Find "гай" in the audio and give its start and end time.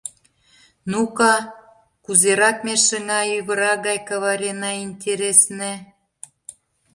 3.85-3.97